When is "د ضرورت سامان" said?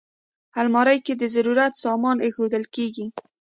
1.17-2.17